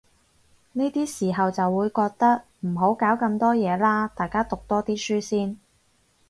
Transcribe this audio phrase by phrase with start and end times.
[0.71, 5.59] 呢啲時候就會覺得，唔好搞咁多嘢喇，大家讀多啲書先